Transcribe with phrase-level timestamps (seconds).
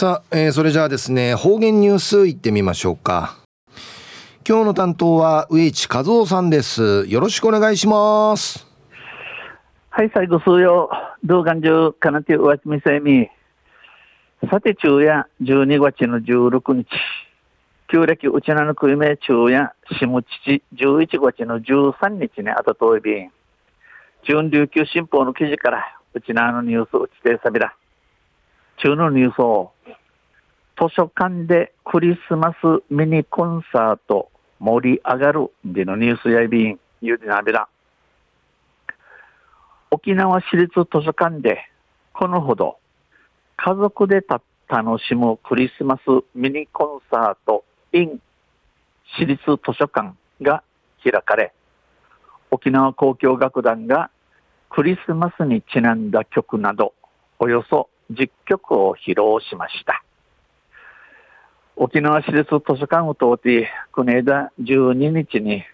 [0.00, 3.36] さあ、えー、それじゃあですね、方言ニュースいってみましょうか。
[4.48, 7.04] 今日の担当は植地和夫さんです。
[7.06, 8.66] よろしくお願いします。
[9.90, 10.88] はい、再度数曜、
[11.22, 13.28] 動画中、かなてうわちみせみ。
[14.50, 16.86] さて、昼夜12月の16日。
[17.88, 23.30] 旧暦うちなのくいめ昼夜、下父11月の13日にあたといびん。
[24.26, 27.74] 準琉球新報の記事から、うちなのニュースうちてさびら。
[28.82, 29.72] 中のニュースを、
[30.80, 37.68] 図書館でクリスマスミニコンサート盛り上がるでのニュースやいびん、ゆでなびら。
[39.90, 41.58] 沖縄市立図書館で、
[42.14, 42.78] このほど、
[43.58, 46.00] 家族でた楽しむクリスマス
[46.34, 48.18] ミニコンサート in
[49.18, 50.62] 市立図書館が
[51.04, 51.52] 開かれ、
[52.50, 54.10] 沖縄交響楽団が
[54.70, 56.94] クリスマスにちなんだ曲など、
[57.38, 60.02] およそ10曲を披露しました。
[61.76, 65.64] 沖縄市立図書館を通って、国枝12日に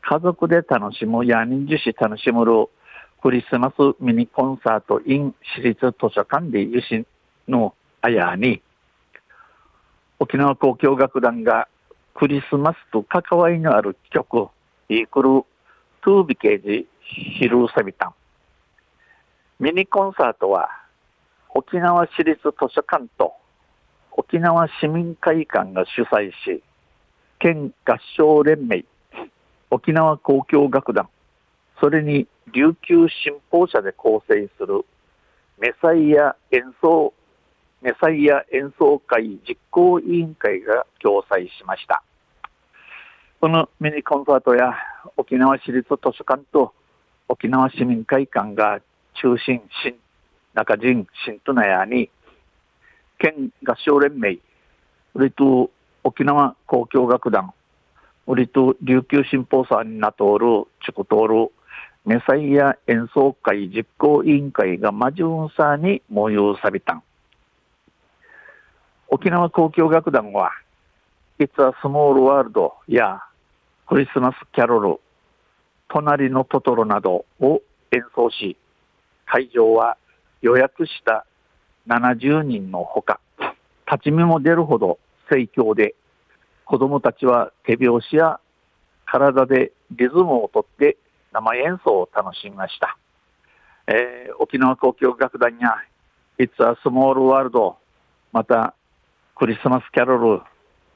[0.00, 2.68] 家族で楽しむ、や人樹し楽しむる
[3.22, 7.06] クリスマスミニコンサート in 市立図書館でゆし
[7.46, 8.60] のあやに、
[10.18, 11.68] 沖縄交響楽団が
[12.14, 14.48] クリスマスと関わりのある曲、
[14.88, 15.44] イークル、
[16.02, 18.14] トゥービケージ、ヒルサビタン。
[19.60, 20.68] ミニコンサートは、
[21.54, 23.34] 沖縄市立図書館と
[24.12, 26.62] 沖縄市民会館が主催し、
[27.38, 28.84] 県合唱連盟、
[29.70, 31.08] 沖縄交響楽団、
[31.80, 34.84] それに琉球新報社で構成する
[35.58, 37.12] メサイア演奏、
[37.82, 42.02] メサイア演奏会実行委員会が共催しました。
[43.40, 44.74] このミニコンサートや
[45.16, 46.72] 沖縄市立図書館と
[47.28, 48.80] 沖縄市民会館が
[49.14, 49.96] 中心、新、
[50.54, 52.10] 中人、新都内に、
[53.18, 54.38] 県合唱連盟、
[55.14, 55.70] ウリと
[56.04, 57.52] 沖縄交響楽団、
[58.26, 61.52] ウリと琉球新報さんになとおる、チュクトール、
[62.04, 67.02] メサイア演奏会実行委員会がマジュンサーに催さびたん。
[69.08, 70.50] 沖縄交響楽団は、
[71.38, 73.22] It's a Small World や
[73.86, 75.00] クリスマスキャロル、
[75.88, 78.56] 隣のトトロなどを演奏し、
[79.26, 79.96] 会場は
[80.42, 81.24] 予約した
[81.88, 83.20] 70人のほか、
[83.90, 84.98] 立ち見も出るほど
[85.30, 85.94] 盛況で、
[86.64, 88.40] 子供たちは手拍子や
[89.06, 90.96] 体でリズムをとって
[91.32, 92.96] 生演奏を楽しみました。
[93.86, 95.76] えー、沖縄交響楽団や
[96.38, 97.74] It's a Small World
[98.32, 98.74] また
[99.34, 100.42] クリスマスキャロル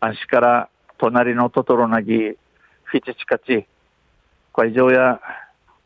[0.00, 0.68] 安心から
[0.98, 2.36] 隣のトトロナギ
[2.84, 3.66] フィチチカチ
[4.52, 5.20] 会場や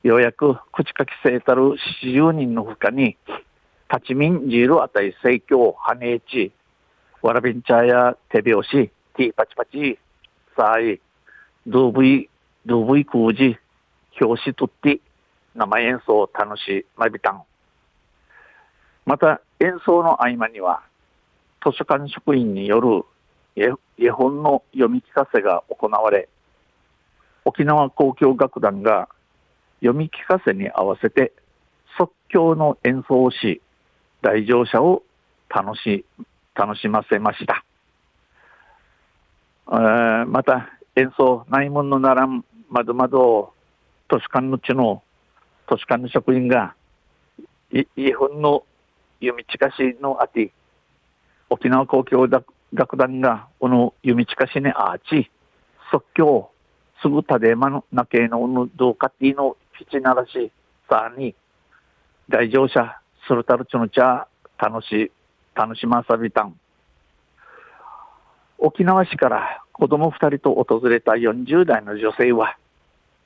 [0.03, 3.17] ようやく口かきせいたる40人のほかに
[3.95, 6.51] 立ち民ジールあたり盛況ハネーチ
[7.23, 9.97] わらびんちゃや手拍子ティーパチパチ
[10.57, 11.01] さあい
[11.65, 12.29] ドゥブイ
[12.67, 13.57] ドゥブイクージ
[14.21, 14.99] 表紙とって
[15.55, 17.43] 生演奏楽しいまびたん。
[19.07, 20.83] また演奏の合間には
[21.65, 23.05] 図書館職員による
[23.55, 26.29] 絵本の読み聞かせが行われ
[27.45, 29.09] 沖縄交響楽団が
[29.79, 31.33] 読み聞かせに合わせて
[31.97, 33.61] 即興の演奏をし
[34.25, 35.03] 来場者を
[35.51, 36.07] 楽し
[36.55, 37.63] 楽しませました。
[40.27, 43.53] また演奏内門のならん窓窓を
[44.11, 45.03] 図書館の地の
[45.69, 46.75] 図書館の職員が
[47.71, 48.65] い日本の
[49.21, 50.53] 読み近しのあて
[51.51, 52.27] 沖縄交響
[52.73, 55.31] 楽団がこの読み近しにあち
[55.91, 56.51] 即興
[57.03, 60.51] すぐたでまのなけのうぬどうかっていうのをひちならし
[60.89, 61.35] さあに
[62.29, 64.27] 来場者するたるちのちゃ
[64.59, 65.11] 楽し
[65.55, 66.55] 楽しまさびたん
[68.59, 72.57] 沖縄市から子供二人と訪れた40代の女性は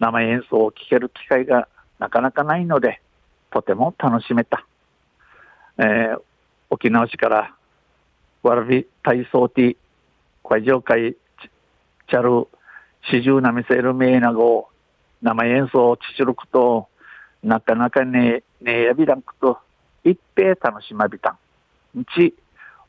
[0.01, 3.01] 生演奏を聴ける機会がなかなかないので、
[3.53, 4.65] とても楽しめた。
[5.79, 6.21] えー、
[6.71, 7.55] 沖縄市から
[8.43, 9.77] わらび体操ティ
[10.49, 11.15] 会場会
[12.09, 12.49] チャル
[13.11, 14.69] 四十なみせる名なご
[15.23, 16.89] 生演奏をちちるくと
[17.43, 19.59] なかなかねねえやびらんくと
[20.09, 21.37] 一平楽しまびた
[21.97, 22.05] ん。
[22.17, 22.35] ち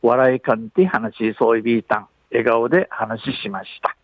[0.01, 2.07] 笑いかんて話しそういびいたん。
[2.31, 3.95] 笑顔で話しました。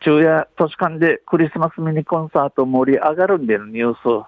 [0.00, 4.26] 昼夜図書館でクリスマスミニコンサート盛り上がるんでのニュース、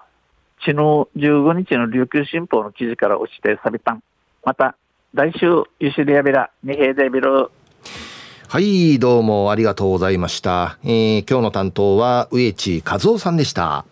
[0.59, 0.73] 昨日
[1.15, 4.03] 15日の琉球新報の記事から落ちてさびたん。
[4.43, 4.75] また、
[5.13, 7.49] 来週、ゆしりやびら、二平でびる。
[8.47, 10.77] はい、どうもありがとうございました。
[10.83, 13.85] えー、今日の担当は植地和夫さんでした。